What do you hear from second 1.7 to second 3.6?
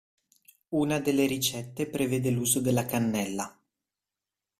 prevede l'uso della cannella.